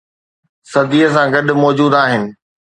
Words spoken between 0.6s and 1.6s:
صديءَ سان گڏ